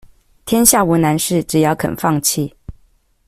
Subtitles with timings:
[0.45, 2.51] 天下無難事，只要肯放棄